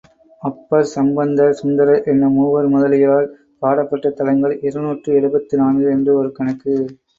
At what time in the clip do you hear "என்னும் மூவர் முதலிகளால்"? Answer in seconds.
2.05-3.29